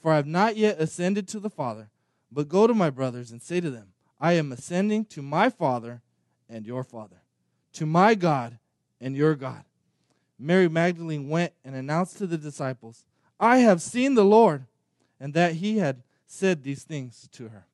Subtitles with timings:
[0.00, 1.90] for I have not yet ascended to the Father,
[2.30, 3.88] but go to my brothers and say to them,
[4.20, 6.02] I am ascending to my Father
[6.48, 7.22] and your Father,
[7.74, 8.58] to my God
[9.00, 9.64] and your God.
[10.38, 13.04] Mary Magdalene went and announced to the disciples,
[13.40, 14.66] I have seen the Lord,
[15.20, 17.66] and that he had said these things to her.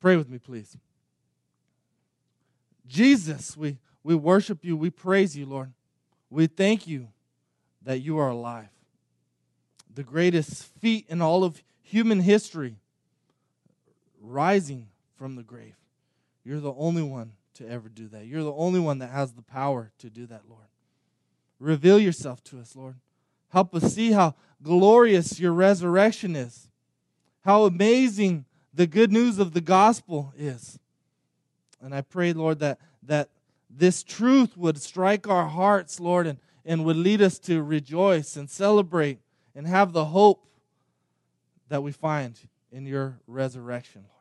[0.00, 0.76] Pray with me, please.
[2.86, 4.76] Jesus, we, we worship you.
[4.76, 5.72] We praise you, Lord.
[6.30, 7.08] We thank you
[7.82, 8.68] that you are alive
[9.96, 12.76] the greatest feat in all of human history,
[14.20, 15.74] rising from the grave.
[16.44, 18.26] You're the only one to ever do that.
[18.26, 20.66] You're the only one that has the power to do that, Lord.
[21.58, 22.96] Reveal yourself to us, Lord.
[23.48, 26.68] Help us see how glorious your resurrection is,
[27.42, 30.78] how amazing the good news of the gospel is.
[31.80, 33.30] And I pray, Lord, that, that
[33.70, 38.50] this truth would strike our hearts, Lord, and, and would lead us to rejoice and
[38.50, 39.20] celebrate
[39.56, 40.46] and have the hope
[41.68, 42.38] that we find
[42.70, 44.12] in your resurrection, Lord.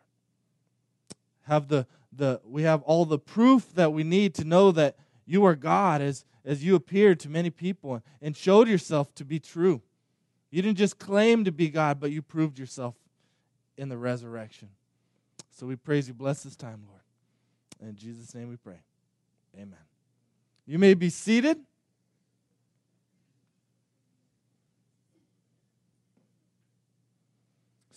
[1.43, 5.45] Have the, the we have all the proof that we need to know that you
[5.45, 9.81] are God as, as you appeared to many people and showed yourself to be true.
[10.49, 12.95] You didn't just claim to be God, but you proved yourself
[13.77, 14.69] in the resurrection.
[15.51, 16.13] So we praise you.
[16.13, 17.89] Bless this time, Lord.
[17.89, 18.79] In Jesus' name we pray.
[19.55, 19.75] Amen.
[20.65, 21.57] You may be seated.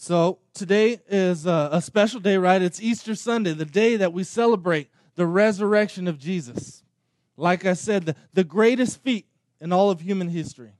[0.09, 2.63] So today is a, a, special day, right?
[2.63, 6.83] It's Easter Sunday, the day that we celebrate the resurrection of Jesus.
[7.37, 9.27] Like I said, the, the greatest feat
[9.61, 10.73] in all of human history.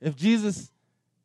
[0.00, 0.70] If Jesus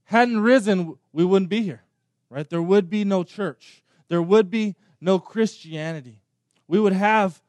[0.06, 1.84] hadn't risen, we wouldn't be here,
[2.32, 2.50] right?
[2.50, 6.24] There would be no church, there would be no Christianity.
[6.68, 7.44] We would have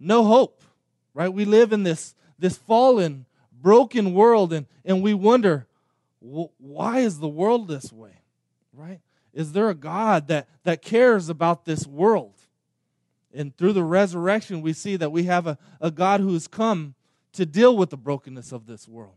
[0.00, 0.60] no hope,
[1.14, 1.32] right?
[1.32, 5.68] We live in this, this fallen, broken world, and, and we wonder,
[6.18, 8.22] why is the world this way,
[8.74, 8.98] right?
[9.32, 12.34] Is there a God that, that cares about this world?
[13.32, 16.94] And through the resurrection, we see that we have a, a God who has come
[17.32, 19.16] to deal with the brokenness of this world,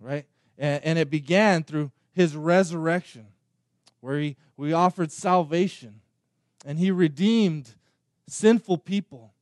[0.00, 0.24] right?
[0.56, 3.26] And, and it began through his resurrection,
[4.00, 6.00] where he, we offered salvation
[6.64, 7.74] and he redeemed
[8.26, 9.34] sinful people.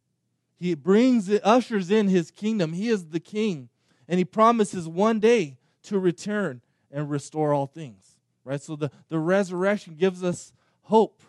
[0.59, 2.73] He brings, it, ushers in his kingdom.
[2.73, 3.69] He is the king,
[4.09, 6.61] and he promises one day to return
[6.91, 8.12] and restore all things
[8.45, 8.61] right?
[8.61, 10.53] So the, the resurrection gives us
[10.83, 11.23] hope.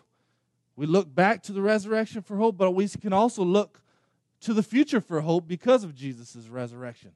[0.76, 3.80] We look back to the resurrection for hope, but we can also look
[4.40, 7.12] to the future for hope because of Jesus' resurrection,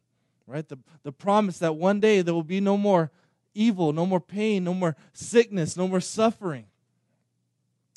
[0.46, 0.66] right?
[0.68, 3.10] The, the promise that one day there will be no more
[3.54, 6.66] evil, no more pain, no more sickness, no more suffering,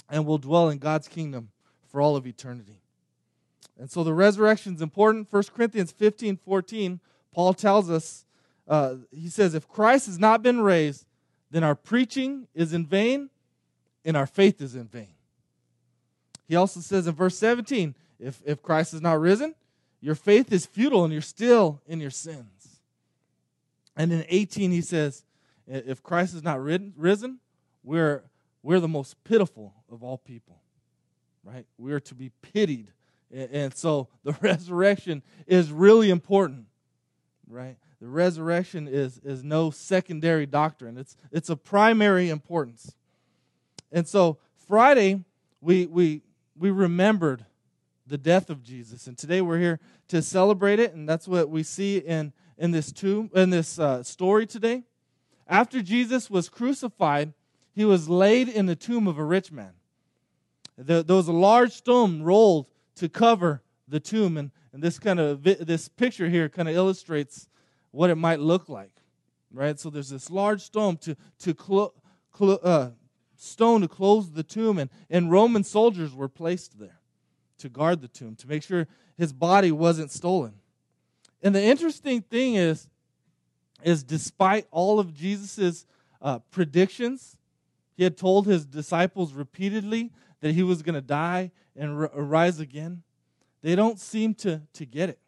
[0.10, 1.50] and we'll dwell in God's kingdom
[1.88, 2.82] for all of eternity.
[3.80, 5.32] And so the resurrection is important.
[5.32, 7.00] 1 Corinthians 15 14,
[7.34, 8.26] Paul tells us,
[8.68, 11.06] uh, he says, if Christ has not been raised,
[11.52, 13.30] then our preaching is in vain
[14.06, 15.14] and our faith is in vain.
[16.48, 19.56] He also says in verse 17, if, if Christ is not risen,
[20.00, 22.82] your faith is futile and you're still in your sins.
[23.96, 25.24] And in 18, he says,
[25.68, 27.40] if Christ is not risen,
[27.84, 28.24] we're,
[28.64, 30.60] we're the most pitiful of all people,
[31.44, 31.66] right?
[31.78, 32.88] We are to be pitied.
[33.32, 36.66] And so the resurrection is really important,
[37.48, 37.78] right?
[38.02, 42.96] The resurrection is, is no secondary doctrine, it's, it's a primary importance.
[43.92, 45.24] And so Friday,
[45.62, 46.24] we, we,
[46.58, 47.46] we remembered
[48.08, 49.06] the death of Jesus.
[49.06, 52.92] And today we're here to celebrate it, and that's what we see in, in this
[52.92, 54.82] tomb, in this uh, story today.
[55.48, 57.34] After Jesus was crucified,
[57.74, 59.74] he was laid in the tomb of a rich man.
[60.76, 62.66] The, there was a large stone rolled
[62.96, 67.48] to cover the tomb, and, and this kind of this picture here kind of illustrates
[67.92, 68.94] what it might look like,
[69.54, 69.80] right?
[69.80, 71.94] So there's this large stone to to clo-
[72.32, 72.92] clo- uh,
[73.36, 77.00] stone to close the tomb, and, and Roman soldiers were placed there
[77.58, 80.54] to guard the tomb to make sure his body wasn't stolen.
[81.44, 82.88] And the interesting thing is,
[83.84, 85.86] is despite all of Jesus's
[86.22, 87.38] uh, predictions,
[87.96, 90.12] he had told his disciples repeatedly
[90.42, 93.04] that he was going to die and r- rise again.
[93.62, 95.20] They don't seem to, to get it.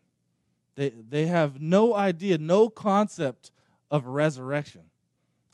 [0.75, 3.51] They, they have no idea, no concept
[3.91, 4.81] of resurrection.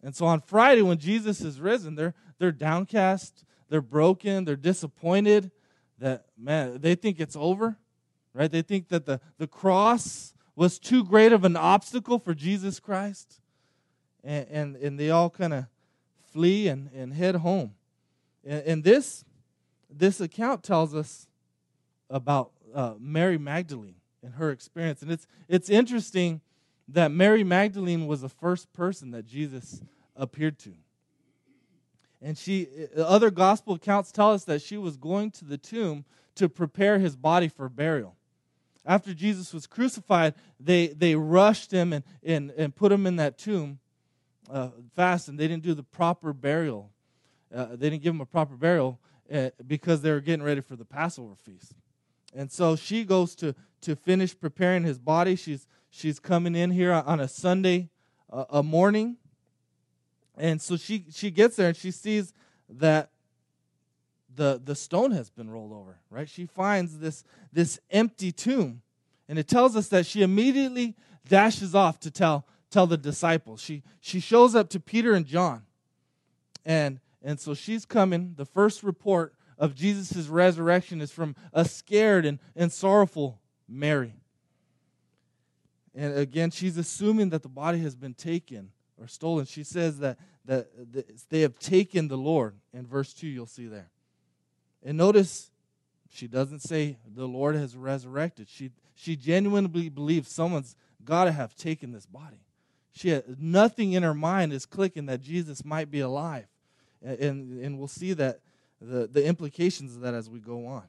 [0.01, 5.51] And so on Friday, when Jesus is risen, they're, they're downcast, they're broken, they're disappointed
[6.00, 7.77] that, man, they think it's over,
[8.33, 8.50] right?
[8.50, 13.42] They think that the, the cross was too great of an obstacle for Jesus Christ.
[14.24, 15.65] And, and, and they all kind of
[16.31, 17.74] flee and, and head home.
[18.45, 19.25] And, and, this,
[19.89, 21.27] this account tells us
[22.10, 25.01] about uh, Mary Magdalene and her experience.
[25.01, 26.42] And it's, it's interesting
[26.88, 29.81] that Mary Magdalene was the first person that Jesus
[30.16, 30.74] appeared to.
[32.21, 32.68] And she,
[32.98, 36.04] other gospel accounts tell us that she was going to the tomb
[36.36, 38.16] to prepare his body for burial.
[38.86, 43.38] After Jesus was crucified, they, they rushed him and, and, and put him in that
[43.38, 43.80] tomb
[44.51, 46.89] uh, fast, and they didn't do the proper burial.
[47.54, 49.00] Uh, they didn't give him a proper burial
[49.33, 51.74] uh, because they were getting ready for the Passover feast.
[52.36, 55.35] And so she goes to, to finish preparing his body.
[55.35, 57.89] She's, she's coming in here on a Sunday
[58.31, 59.17] uh, a morning
[60.39, 62.33] and so she, she gets there and she sees
[62.69, 63.11] that
[64.33, 66.29] the, the stone has been rolled over, right?
[66.29, 68.81] She finds this, this empty tomb.
[69.27, 70.95] And it tells us that she immediately
[71.27, 73.61] dashes off to tell, tell the disciples.
[73.61, 75.63] She, she shows up to Peter and John.
[76.65, 78.35] And, and so she's coming.
[78.37, 84.13] The first report of Jesus' resurrection is from a scared and, and sorrowful Mary.
[85.95, 89.45] And again, she's assuming that the body has been taken or stolen.
[89.45, 90.68] She says that, that,
[91.30, 92.56] they have taken the Lord.
[92.74, 93.89] In verse 2, you'll see there.
[94.83, 95.51] And notice
[96.10, 98.48] she doesn't say the Lord has resurrected.
[98.50, 102.42] She, she genuinely believes someone's got to have taken this body.
[102.92, 106.48] She had, nothing in her mind is clicking that Jesus might be alive.
[107.01, 108.39] And, and, and we'll see that
[108.81, 110.83] the, the implications of that as we go on.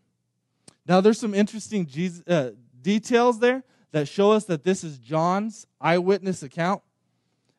[0.86, 5.66] Now, there's some interesting Jesus, uh, details there that show us that this is John's
[5.80, 6.82] eyewitness account.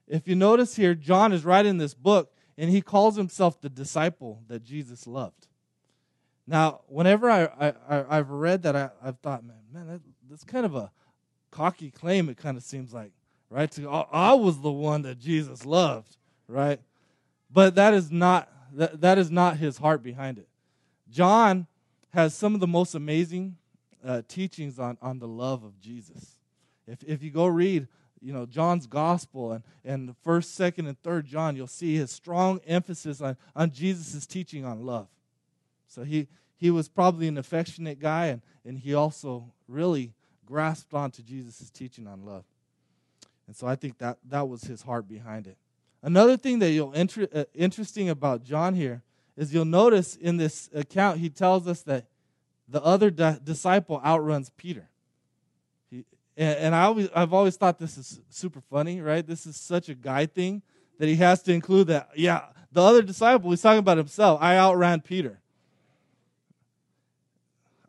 [0.07, 4.43] If you notice here, John is writing this book, and he calls himself the disciple
[4.47, 5.47] that Jesus loved.
[6.47, 10.65] Now, whenever I, I, have read that, I, have thought, man, man, that, that's kind
[10.65, 10.91] of a
[11.49, 13.11] cocky claim, it kind of seems like,
[13.49, 13.71] right?
[13.71, 16.17] To, I was the one that Jesus loved,
[16.47, 16.79] right?
[17.49, 20.47] But that is not that, that is not his heart behind it.
[21.09, 21.67] John
[22.13, 23.57] has some of the most amazing
[24.03, 26.37] uh, teachings on, on the love of Jesus.
[26.87, 27.87] If, if you go read
[28.21, 32.59] you know john's gospel and, and first second and third john you'll see his strong
[32.67, 35.07] emphasis on, on jesus' teaching on love.
[35.87, 40.13] So he he was probably an affectionate guy and, and he also really
[40.45, 42.45] grasped onto jesus' teaching on love.
[43.47, 45.57] And so i think that that was his heart behind it.
[46.03, 49.01] Another thing that you'll inter- uh, interesting about john here
[49.35, 52.05] is you'll notice in this account he tells us that
[52.71, 54.89] the other di- disciple outruns peter
[56.37, 59.25] and, and I always, I've always thought this is super funny, right?
[59.25, 60.61] This is such a guy thing
[60.97, 62.09] that he has to include that.
[62.15, 64.41] Yeah, the other disciple, he's talking about himself.
[64.41, 65.39] I outran Peter.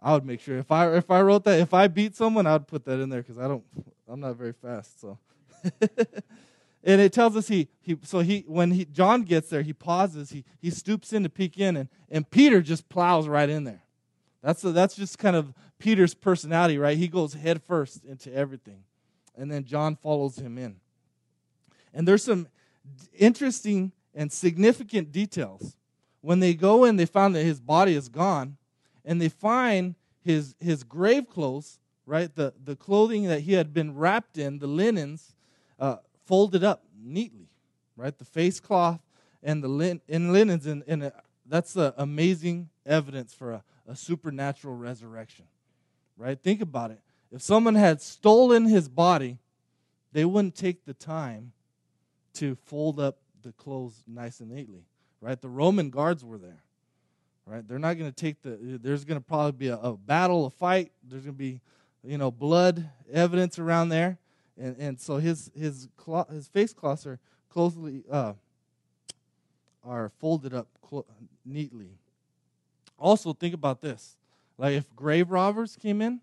[0.03, 2.55] I would make sure if I if I wrote that if I beat someone, I
[2.55, 3.63] would put that in there because I don't
[4.09, 5.01] I'm not very fast.
[5.01, 5.17] So,
[6.83, 10.31] and it tells us he he so he when he John gets there, he pauses,
[10.31, 13.85] he he stoops in to peek in, and and Peter just plows right in there.
[14.43, 16.99] That's a, that's just kind of Peter's personality, right?
[16.99, 18.85] He goes head first into everything.
[19.37, 20.77] And then John follows him in.
[21.95, 22.49] And there's some
[23.17, 25.77] interesting and significant details.
[26.21, 28.57] When they go in, they found that his body is gone,
[29.05, 29.95] and they find
[30.25, 32.35] his, his grave clothes, right?
[32.35, 35.35] The, the clothing that he had been wrapped in, the linens,
[35.79, 35.97] uh,
[36.27, 37.49] folded up neatly,
[37.97, 38.17] right?
[38.17, 39.01] The face cloth
[39.43, 41.11] and the lin- and linens, and, and uh,
[41.47, 45.45] that's the amazing evidence for a, a supernatural resurrection,
[46.17, 46.41] right?
[46.41, 47.01] Think about it.
[47.31, 49.39] If someone had stolen his body,
[50.13, 51.53] they wouldn't take the time
[52.35, 54.85] to fold up the clothes nice and neatly,
[55.21, 55.41] right?
[55.41, 56.63] The Roman guards were there,
[57.47, 57.67] right?
[57.67, 60.51] They're not going to take the, there's going to probably be a, a, battle, a
[60.51, 60.93] fight.
[61.03, 61.61] There's going to be,
[62.05, 64.19] you know, blood evidence around there.
[64.59, 68.35] And, and so his, his, cloth, his face cloths are closely, uh,
[69.85, 71.07] are folded up clo-
[71.45, 71.99] neatly.
[73.03, 74.17] Also, think about this.
[74.57, 76.21] Like if grave robbers came in,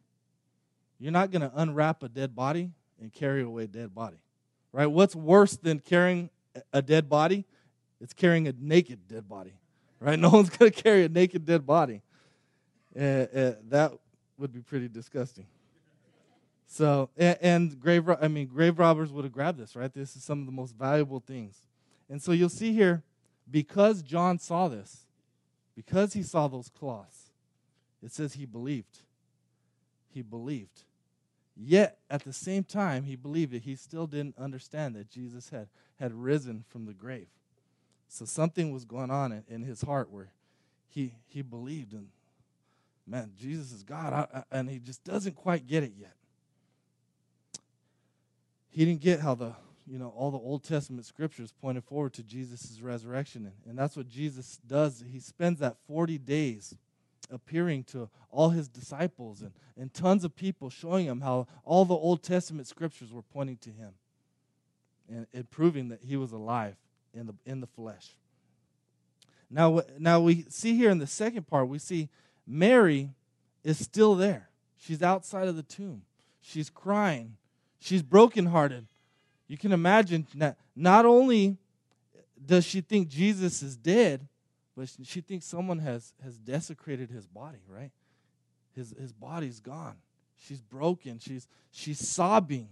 [0.98, 2.72] you're not going to unwrap a dead body
[3.02, 4.18] and carry away a dead body.
[4.72, 4.86] Right?
[4.88, 6.30] What's worse than carrying
[6.72, 7.44] a dead body?
[8.00, 9.54] It's carrying a naked dead body.
[10.00, 10.18] Right?
[10.20, 12.02] No one's going to carry a naked dead body.
[12.98, 13.92] Uh, uh, that
[14.38, 15.48] would be pretty disgusting.
[16.66, 19.94] So, and, and grave, I mean, grave robbers would have grabbed this, right?
[19.94, 21.58] This is some of the most valuable things.
[22.10, 23.04] And so you'll see here,
[23.52, 25.06] because John saw this,
[25.80, 27.32] because he saw those cloths,
[28.04, 29.00] it says he believed.
[30.14, 30.84] He believed.
[31.56, 33.62] Yet, at the same time, he believed it.
[33.62, 37.30] He still didn't understand that Jesus had, had risen from the grave.
[38.10, 40.34] So something was going on in, in his heart where
[40.90, 42.08] he, he believed in,
[43.08, 44.12] man, Jesus is God.
[44.12, 46.16] I, I, and he just doesn't quite get it yet.
[48.70, 49.54] He didn't get how the,
[49.90, 53.52] you know, all the Old Testament scriptures pointed forward to Jesus' resurrection.
[53.68, 55.04] And, that's what Jesus does.
[55.12, 56.76] He spends that 40 days
[57.32, 61.96] appearing to all his disciples and, and tons of people, showing them how all the
[61.96, 63.94] Old Testament scriptures were pointing to him
[65.10, 66.76] and, and proving that he was alive
[67.14, 68.10] in the, in the flesh.
[69.50, 72.10] Now, now we see here in the second part, we see
[72.46, 73.10] Mary
[73.64, 74.50] is still there.
[74.78, 76.04] She's outside of the tomb.
[76.42, 77.38] She's crying.
[77.80, 78.86] She's brokenhearted.
[79.50, 81.58] You can imagine that not only
[82.46, 84.26] does she think Jesus is dead,
[84.78, 87.92] but she thinks someone has, has desecrated his body, right?
[88.76, 89.96] His, his body's gone.
[90.38, 91.20] She's broken.
[91.20, 92.70] She's, she's sobbing.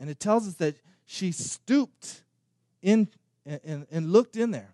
[0.00, 2.22] And it tells us that she stooped
[2.82, 3.08] in
[3.44, 4.70] and, and, looked in there.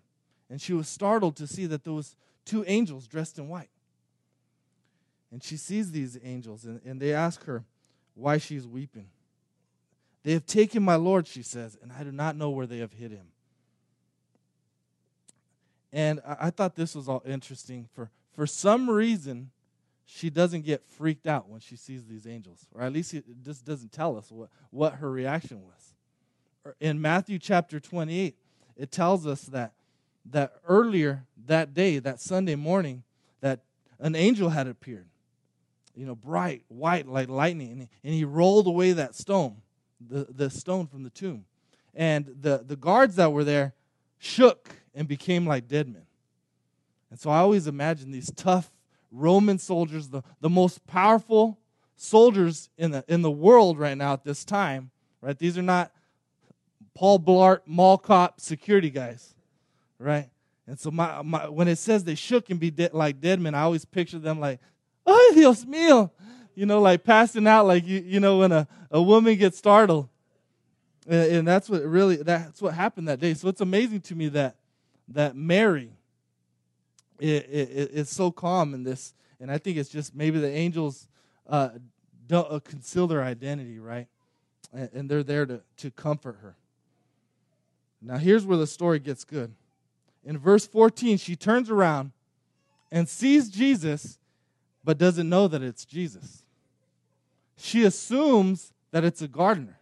[0.49, 3.69] And she was startled to see that there was two angels dressed in white.
[5.31, 7.63] And she sees these angels, and, and they ask her
[8.13, 9.07] why she's weeping.
[10.23, 12.93] They have taken my Lord, she says, and I do not know where they have
[12.93, 13.27] hid him.
[15.91, 17.87] And I, thought this was all interesting.
[17.93, 19.51] For, for some reason,
[20.05, 23.63] she doesn't get freaked out when she sees these angels, or at least it just
[23.63, 26.73] doesn't tell us what, what her reaction was.
[26.79, 28.35] In Matthew chapter 28,
[28.75, 29.73] it tells us that,
[30.31, 33.03] that earlier that day, that Sunday morning,
[33.41, 33.59] that
[33.99, 35.07] an angel had appeared,
[35.95, 39.57] you know, bright, white like lightning, and he, and he rolled away that stone,
[40.09, 41.45] the, the stone from the tomb.
[41.95, 43.73] And the, the guards that were there
[44.17, 46.05] shook and became like dead men.
[47.11, 48.71] And so I always imagine these tough
[49.11, 51.59] Roman soldiers, the, the most powerful
[51.95, 54.89] soldiers in the, in the world right now at this time,
[55.21, 55.37] right?
[55.37, 55.91] These are not
[56.95, 59.35] Paul Blart mall cop security guys,
[59.99, 60.29] right?
[60.67, 63.53] And so my, my when it says they shook and be de- like dead men,
[63.53, 64.59] I always picture them like,
[65.05, 66.11] oh, Dios mío,
[66.55, 70.09] you know, like passing out, like you, you know, when a, a woman gets startled.
[71.07, 73.33] And, and that's what really that's what happened that day.
[73.33, 74.55] So it's amazing to me that
[75.09, 75.91] that Mary
[77.19, 81.07] is so calm in this, and I think it's just maybe the angels
[81.47, 81.69] uh,
[82.27, 84.07] don't uh, conceal their identity, right?
[84.73, 86.55] And, and they're there to, to comfort her.
[88.01, 89.53] Now, here's where the story gets good.
[90.25, 92.11] In verse 14, she turns around
[92.91, 94.19] and sees Jesus,
[94.83, 96.42] but doesn't know that it's Jesus.
[97.55, 99.79] She assumes that it's a gardener.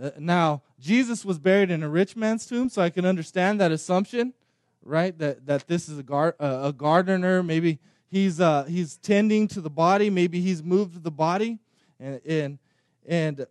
[0.00, 3.72] Uh, now, Jesus was buried in a rich man's tomb, so I can understand that
[3.72, 4.34] assumption,
[4.82, 5.16] right?
[5.18, 7.42] That that this is a gar- uh, a gardener.
[7.42, 10.10] Maybe he's uh, he's tending to the body.
[10.10, 11.58] Maybe he's moved the body,
[11.98, 12.58] and and
[13.06, 13.46] and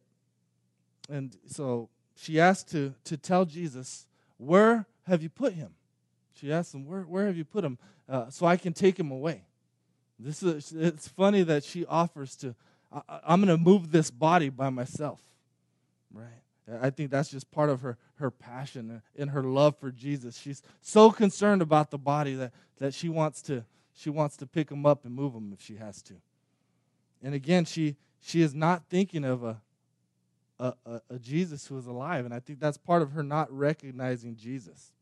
[1.09, 4.05] and so she asked to to tell Jesus,
[4.37, 5.73] "Where have you put him?"
[6.33, 9.09] She asked him, "Where where have you put him, uh, so I can take him
[9.09, 9.45] away?"
[10.19, 12.55] This is it's funny that she offers to.
[13.07, 15.21] I'm going to move this body by myself.
[16.13, 16.79] Right.
[16.81, 20.37] I think that's just part of her, her passion and her love for Jesus.
[20.37, 23.65] She's so concerned about the body that, that she wants to
[23.97, 26.15] she wants to pick him up and move him if she has to.
[27.23, 29.61] And again, she she is not thinking of a
[30.59, 33.51] a, a, a Jesus who is alive, and I think that's part of her not
[33.51, 34.93] recognizing Jesus,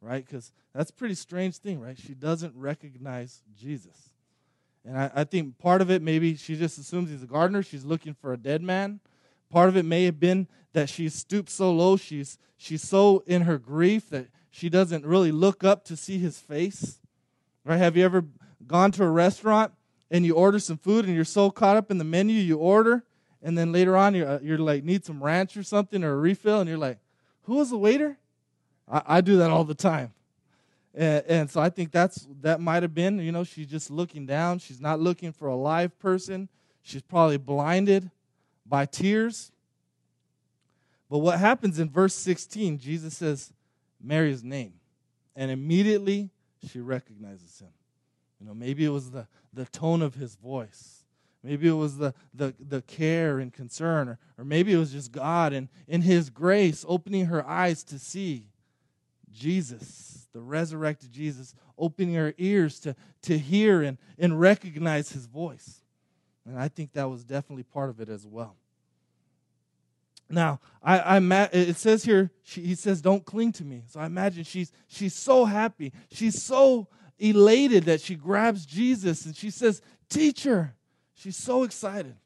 [0.00, 0.24] right?
[0.24, 1.98] Because that's pretty strange thing, right?
[1.98, 4.09] She doesn't recognize Jesus,
[4.84, 7.62] And I, I think part of it, maybe she just assumes he's a gardener.
[7.62, 9.00] She's looking for a dead man.
[9.50, 13.42] Part of it may have been that she's stooped so low, she's, she's so in
[13.42, 17.00] her grief that she doesn't really look up to see his face.
[17.64, 17.78] Right?
[17.78, 18.24] Have you ever
[18.66, 19.72] gone to a restaurant
[20.10, 23.04] and you order some food and you're so caught up in the menu you order,
[23.42, 26.16] and then later on you're, uh, you're like, need some ranch or something or a
[26.16, 26.98] refill, and you're like,
[27.42, 28.18] who was the waiter?
[28.90, 30.12] I, I do that all the time.
[30.94, 34.26] And, and, so I think that's that might have been, you know, she's just looking
[34.26, 34.58] down.
[34.58, 36.48] She's not looking for a live person.
[36.82, 38.10] She's probably blinded
[38.66, 39.52] by tears.
[41.08, 43.52] But what happens in verse 16, Jesus says,
[44.00, 44.74] Mary's name.
[45.36, 46.30] And immediately
[46.68, 47.72] she recognizes him.
[48.40, 51.04] You know, maybe it was the, the tone of his voice.
[51.42, 55.10] Maybe it was the, the, the care and concern, or, or maybe it was just
[55.10, 58.44] God and in his grace opening her eyes to see
[59.32, 65.82] Jesus, the resurrected Jesus, opening her ears to, to hear and, and recognize his voice.
[66.46, 68.56] And I think that was definitely part of it as well.
[70.28, 74.06] Now, I, I it says here, she, he says, "Don't cling to me." So I
[74.06, 76.86] imagine she's she's so happy, she's so
[77.18, 80.74] elated that she grabs Jesus and she says, "Teacher."
[81.14, 82.16] She's so excited.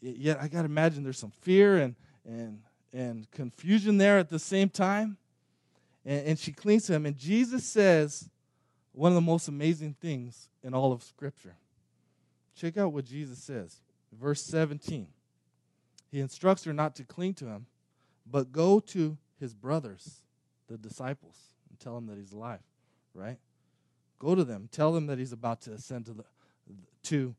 [0.00, 1.94] Yet I got to imagine there's some fear and
[2.24, 2.60] and
[2.92, 5.18] and confusion there at the same time.
[6.04, 8.28] And, and she clings to him, and Jesus says
[8.92, 11.56] one of the most amazing things in all of Scripture.
[12.56, 13.80] Check out what Jesus says,
[14.12, 15.08] verse 17.
[16.10, 17.66] He instructs her not to cling to him,
[18.30, 20.20] but go to his brothers,
[20.68, 21.36] the disciples,
[21.68, 22.60] and tell them that he's alive,
[23.14, 23.38] right?
[24.20, 26.24] Go to them, tell them that he's about to ascend to the
[27.04, 27.34] to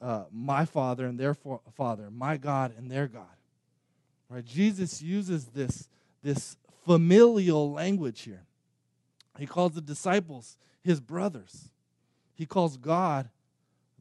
[0.00, 3.24] uh, my Father and their Father, my God and their God.
[4.28, 4.44] Right?
[4.44, 5.88] Jesus uses this,
[6.22, 8.44] this familial language here.
[9.38, 11.68] He calls the disciples his brothers.
[12.34, 13.28] He calls God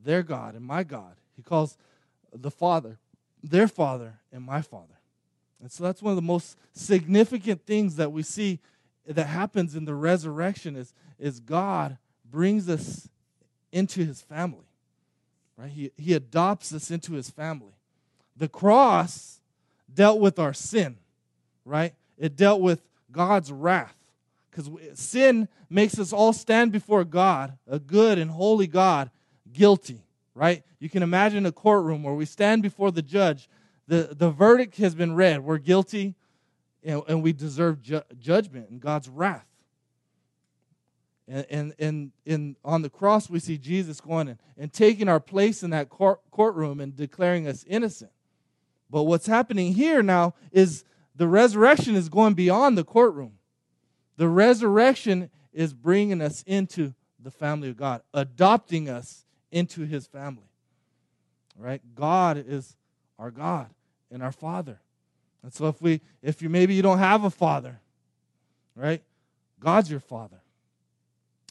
[0.01, 1.15] their God and my God.
[1.35, 1.77] He calls
[2.31, 2.99] the Father
[3.49, 4.99] their father and my father.
[5.61, 8.59] And so that's one of the most significant things that we see
[9.07, 11.97] that happens in the resurrection is, is God
[12.29, 13.07] brings us
[13.71, 14.65] into his family.
[15.57, 15.69] Right?
[15.69, 17.73] He, he adopts us into his family.
[18.35, 19.39] The cross
[19.93, 20.97] dealt with our sin,
[21.63, 21.93] right?
[22.17, 23.95] It dealt with God's wrath.
[24.49, 29.11] Because sin makes us all stand before God, a good and holy God,
[29.51, 30.63] guilty right?
[30.79, 33.49] You can imagine a courtroom where we stand before the judge.
[33.87, 35.43] The, the verdict has been read.
[35.43, 36.13] We're guilty
[36.83, 39.47] and, and we deserve ju- judgment and God's wrath.
[41.27, 45.19] And, and, and, and on the cross, we see Jesus going and, and taking our
[45.19, 48.11] place in that court, courtroom and declaring us innocent.
[48.91, 50.83] But what's happening here now is
[51.15, 53.33] the resurrection is going beyond the courtroom.
[54.17, 60.49] The resurrection is bringing us into the family of God, adopting us into his family.
[61.57, 61.81] Right?
[61.95, 62.75] God is
[63.17, 63.69] our God
[64.11, 64.79] and our Father.
[65.45, 67.79] And so if we if you maybe you don't have a father,
[68.75, 69.03] right?
[69.59, 70.41] God's your father.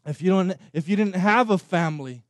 [0.04, 2.24] If you don't if you didn't have a family,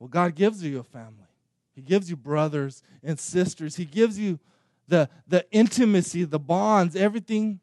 [0.00, 1.28] well God gives you a family.
[1.76, 3.76] He gives you brothers and sisters.
[3.76, 4.40] He gives you
[4.88, 7.60] the the intimacy, the bonds, everything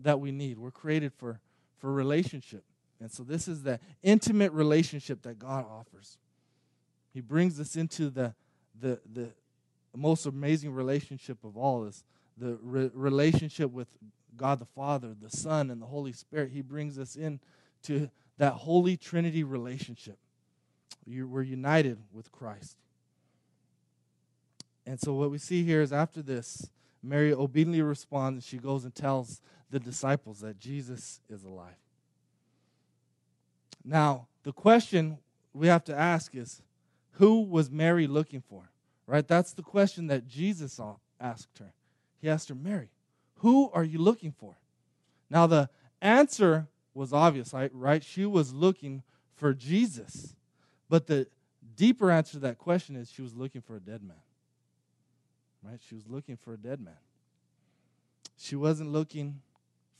[0.00, 0.58] that we need.
[0.58, 1.40] We're created for
[1.78, 2.64] for relationship.
[3.00, 6.16] And so this is the intimate relationship that God offers.
[7.12, 8.34] He brings us into the,
[8.80, 9.30] the, the
[9.94, 12.02] most amazing relationship of all is
[12.36, 13.88] the re- relationship with
[14.36, 16.50] God the Father, the Son, and the Holy Spirit.
[16.50, 20.18] He brings us into that holy Trinity relationship.
[21.06, 22.78] we're united with Christ.
[24.86, 26.68] And so, what we see here is after this,
[27.02, 31.74] Mary obediently responds and she goes and tells the disciples that Jesus is alive.
[33.84, 35.18] Now, the question
[35.52, 36.62] we have to ask is
[37.12, 38.70] who was Mary looking for?
[39.06, 39.26] Right?
[39.26, 40.80] That's the question that Jesus
[41.20, 41.72] asked her.
[42.20, 42.88] He asked her, Mary,
[43.36, 44.56] who are you looking for?
[45.28, 45.68] Now, the
[46.00, 48.02] answer was obvious, right?
[48.02, 49.02] She was looking
[49.34, 50.34] for Jesus.
[50.88, 51.26] But the
[51.76, 54.16] deeper answer to that question is she was looking for a dead man.
[55.64, 55.80] Right?
[55.88, 56.94] She was looking for a dead man.
[58.36, 59.40] She wasn't looking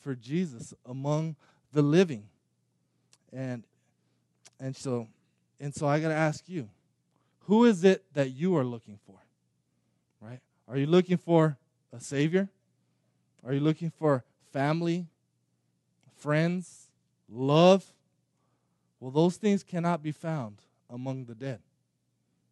[0.01, 1.37] for Jesus among
[1.73, 2.25] the living.
[3.33, 3.65] And
[4.61, 5.09] and so
[5.59, 6.69] and so I got to ask you,
[7.47, 9.17] who is it that you are looking for?
[10.21, 10.41] Right?
[10.69, 11.57] Are you looking for
[11.93, 12.49] a Savior?
[13.47, 15.07] Are you looking for family,
[16.17, 16.89] friends,
[17.29, 17.85] love?
[19.01, 21.61] Well, those things cannot be found among the dead.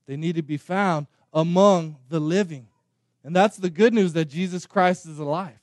[0.06, 2.68] They need to be found among the living.
[3.24, 5.58] And that's the good news that Jesus Christ is alive.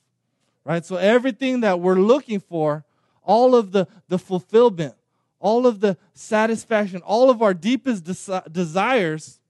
[0.64, 0.84] Right?
[0.84, 2.84] So everything that we're looking for,
[3.22, 4.94] all of the, the fulfillment,
[5.38, 9.40] all of the satisfaction, all of our deepest desi- desires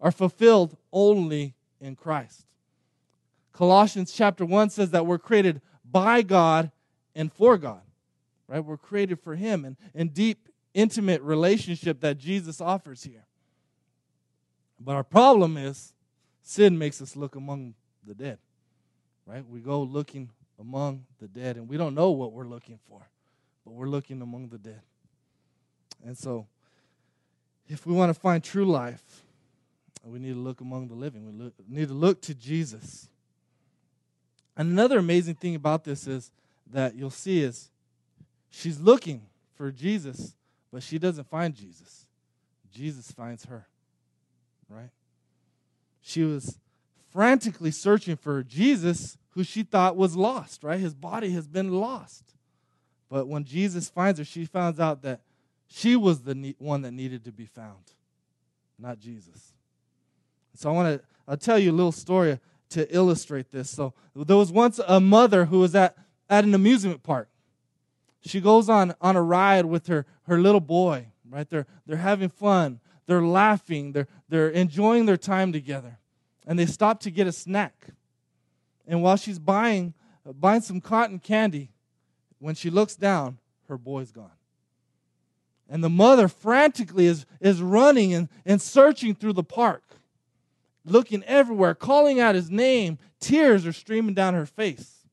[0.00, 2.44] are fulfilled only in Christ.
[3.52, 6.70] Colossians chapter 1 says that we're created by God
[7.14, 7.82] and for God.
[8.48, 8.64] Right?
[8.64, 13.24] We're created for Him and, and deep, intimate relationship that Jesus offers here.
[14.80, 15.91] But our problem is
[16.42, 17.74] sin makes us look among
[18.06, 18.38] the dead.
[19.26, 19.48] Right?
[19.48, 23.00] We go looking among the dead and we don't know what we're looking for,
[23.64, 24.82] but we're looking among the dead.
[26.04, 26.46] And so
[27.68, 29.22] if we want to find true life,
[30.04, 31.24] we need to look among the living.
[31.26, 33.08] We look, need to look to Jesus.
[34.56, 36.30] Another amazing thing about this is
[36.72, 37.70] that you'll see is
[38.50, 39.22] she's looking
[39.54, 40.34] for Jesus,
[40.72, 42.06] but she doesn't find Jesus.
[42.72, 43.66] Jesus finds her.
[44.68, 44.90] Right?
[46.02, 46.58] She was
[47.10, 50.78] frantically searching for Jesus, who she thought was lost, right?
[50.78, 52.34] His body has been lost.
[53.08, 55.20] But when Jesus finds her, she finds out that
[55.68, 57.92] she was the one that needed to be found,
[58.78, 59.54] not Jesus.
[60.54, 62.38] So I want to I'll tell you a little story
[62.70, 63.70] to illustrate this.
[63.70, 65.96] So there was once a mother who was at,
[66.28, 67.28] at an amusement park.
[68.24, 71.48] She goes on, on a ride with her, her little boy, right?
[71.48, 72.80] They're, they're having fun.
[73.06, 73.92] They're laughing.
[73.92, 75.98] They're, they're enjoying their time together.
[76.46, 77.88] And they stop to get a snack.
[78.86, 81.70] And while she's buying, buying some cotton candy,
[82.38, 83.38] when she looks down,
[83.68, 84.30] her boy's gone.
[85.68, 89.82] And the mother frantically is, is running and, and searching through the park
[90.84, 92.98] looking everywhere, calling out his name.
[93.20, 95.06] Tears are streaming down her face.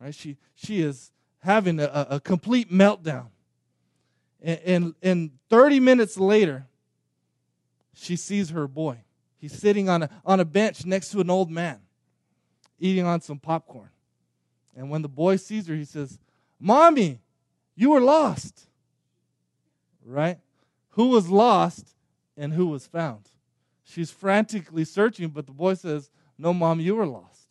[0.00, 0.14] Right?
[0.14, 3.26] She, she is having a, a complete meltdown.
[4.40, 6.66] And, and, and 30 minutes later,
[7.94, 8.98] she sees her boy.
[9.38, 11.80] He's sitting on a, on a bench next to an old man,
[12.78, 13.90] eating on some popcorn.
[14.76, 16.18] And when the boy sees her, he says,
[16.58, 17.20] Mommy,
[17.74, 18.68] you were lost.
[20.04, 20.38] Right?
[20.90, 21.94] Who was lost
[22.36, 23.28] and who was found?
[23.84, 27.48] She's frantically searching, but the boy says, No, mom, you were lost.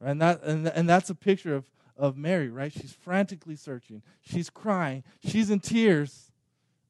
[0.00, 0.10] Right?
[0.10, 1.64] And, that, and, and that's a picture of,
[1.96, 2.72] of Mary, right?
[2.72, 4.02] She's frantically searching.
[4.20, 5.04] She's crying.
[5.24, 6.30] She's in tears.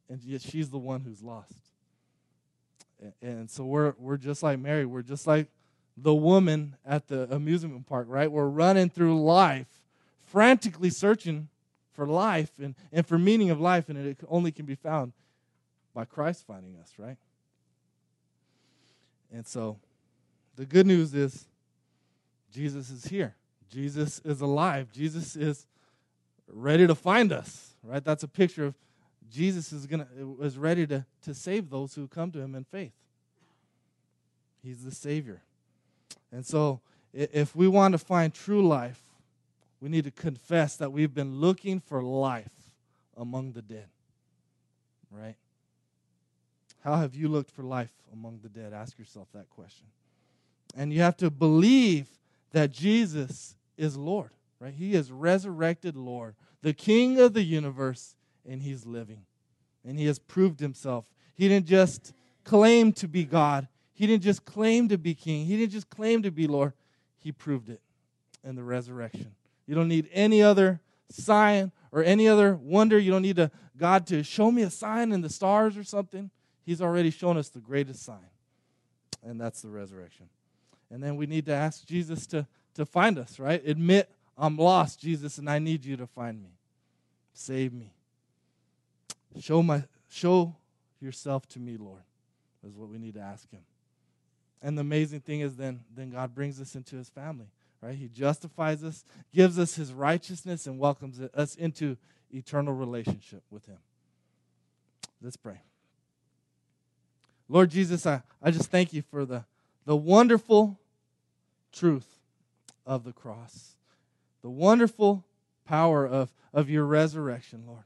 [0.09, 1.63] And yet she's the one who's lost.
[3.22, 4.86] And so we're, we're just like Mary.
[4.86, 5.48] We're just like
[5.96, 8.30] the woman at the amusement park, right?
[8.30, 9.68] We're running through life,
[10.26, 11.48] frantically searching
[11.92, 15.12] for life and, and for meaning of life, and it only can be found
[15.94, 17.16] by Christ finding us, right?
[19.32, 19.78] And so
[20.56, 21.46] the good news is
[22.52, 23.34] Jesus is here.
[23.70, 24.92] Jesus is alive.
[24.92, 25.66] Jesus is
[26.48, 28.04] ready to find us, right?
[28.04, 28.74] That's a picture of
[29.35, 30.07] Jesus is gonna
[30.40, 32.92] is ready to, to save those who come to him in faith.
[34.62, 35.42] He's the Savior.
[36.31, 36.81] And so
[37.12, 39.03] if we want to find true life,
[39.81, 42.53] we need to confess that we've been looking for life
[43.16, 43.88] among the dead.
[45.11, 45.37] Right?
[46.83, 48.73] How have you looked for life among the dead?
[48.73, 49.87] Ask yourself that question.
[50.77, 52.07] And you have to believe
[52.53, 54.75] that Jesus is Lord, right?
[54.75, 58.14] He is resurrected Lord, the King of the universe,
[58.48, 59.22] and He's living.
[59.87, 61.04] And He has proved Himself.
[61.35, 62.12] He didn't just
[62.44, 66.22] claim to be God, He didn't just claim to be King, He didn't just claim
[66.22, 66.72] to be Lord.
[67.18, 67.80] He proved it
[68.42, 69.35] in the resurrection.
[69.66, 70.80] You don't need any other
[71.11, 72.98] sign or any other wonder.
[72.98, 76.30] You don't need God to show me a sign in the stars or something.
[76.64, 78.30] He's already shown us the greatest sign,
[79.22, 80.28] and that's the resurrection.
[80.90, 83.62] And then we need to ask Jesus to, to find us, right?
[83.66, 86.50] Admit, I'm lost, Jesus, and I need you to find me.
[87.33, 87.93] Save me.
[89.40, 90.55] Show, my, show
[91.01, 92.03] yourself to me, Lord,
[92.66, 93.62] is what we need to ask him.
[94.62, 97.47] And the amazing thing is then, then God brings us into his family,
[97.83, 97.94] right?
[97.94, 101.97] He justifies us, gives us his righteousness, and welcomes us into
[102.31, 103.79] eternal relationship with him.
[105.20, 105.61] Let's pray.
[107.49, 109.44] Lord Jesus, I, I just thank you for the,
[109.85, 110.79] the wonderful
[111.73, 112.18] truth
[112.87, 113.77] of the cross,
[114.42, 115.25] the wonderful
[115.66, 117.85] power of, of your resurrection, Lord.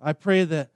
[0.00, 0.70] I pray that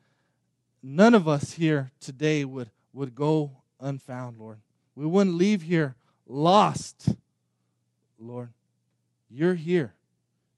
[0.82, 4.58] none of us here today would, would go unfound, Lord.
[4.94, 5.94] We wouldn't leave here
[6.26, 7.14] lost,
[8.18, 8.50] Lord.
[9.30, 9.94] You're here.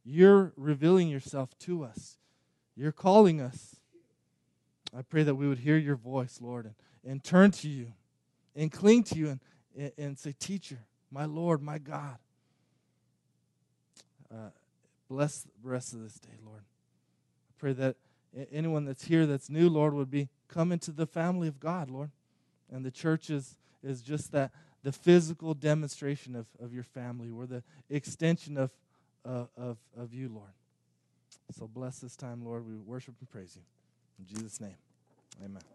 [0.04, 2.18] You're revealing yourself to us.
[2.76, 3.76] You're calling us.
[4.96, 6.74] I pray that we would hear your voice, Lord, and,
[7.04, 7.92] and turn to you
[8.56, 9.40] and cling to you and,
[9.76, 10.78] and, and say, Teacher,
[11.10, 12.16] my Lord, my God.
[14.30, 14.50] Uh,
[15.08, 16.62] bless the rest of this day, Lord.
[16.62, 17.96] I pray that
[18.52, 22.10] anyone that's here that's new, Lord, would be come into the family of God, Lord.
[22.70, 24.50] And the church is, is just that
[24.82, 27.30] the physical demonstration of, of your family.
[27.30, 28.70] We're the extension of,
[29.26, 30.52] uh, of, of you, Lord.
[31.58, 32.66] So bless this time, Lord.
[32.66, 33.62] We worship and praise you.
[34.18, 34.76] In Jesus' name,
[35.42, 35.73] amen.